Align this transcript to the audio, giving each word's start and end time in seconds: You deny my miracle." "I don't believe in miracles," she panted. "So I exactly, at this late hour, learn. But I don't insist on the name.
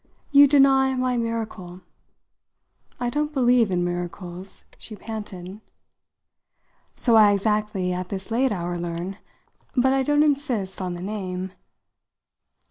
You 0.31 0.47
deny 0.47 0.95
my 0.95 1.15
miracle." 1.15 1.81
"I 2.99 3.11
don't 3.11 3.31
believe 3.31 3.69
in 3.69 3.83
miracles," 3.83 4.63
she 4.79 4.95
panted. 4.95 5.61
"So 6.95 7.15
I 7.15 7.33
exactly, 7.33 7.93
at 7.93 8.09
this 8.09 8.31
late 8.31 8.51
hour, 8.51 8.79
learn. 8.79 9.19
But 9.75 9.93
I 9.93 10.01
don't 10.01 10.23
insist 10.23 10.81
on 10.81 10.93
the 10.95 11.03
name. 11.03 11.51